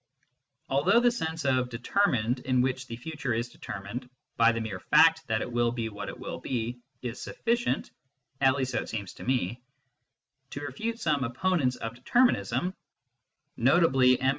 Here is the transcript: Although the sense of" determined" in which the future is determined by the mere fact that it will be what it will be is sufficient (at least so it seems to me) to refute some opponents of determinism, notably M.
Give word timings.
Although 0.67 0.99
the 1.01 1.11
sense 1.11 1.45
of" 1.45 1.69
determined" 1.69 2.39
in 2.39 2.61
which 2.61 2.87
the 2.87 2.95
future 2.95 3.35
is 3.35 3.49
determined 3.49 4.09
by 4.35 4.51
the 4.51 4.59
mere 4.59 4.79
fact 4.79 5.27
that 5.27 5.43
it 5.43 5.51
will 5.51 5.71
be 5.71 5.89
what 5.89 6.09
it 6.09 6.17
will 6.19 6.39
be 6.39 6.79
is 7.03 7.21
sufficient 7.21 7.91
(at 8.41 8.55
least 8.55 8.71
so 8.71 8.79
it 8.81 8.89
seems 8.89 9.13
to 9.13 9.23
me) 9.23 9.61
to 10.49 10.61
refute 10.61 10.99
some 10.99 11.23
opponents 11.23 11.75
of 11.75 11.93
determinism, 11.93 12.73
notably 13.55 14.19
M. 14.19 14.29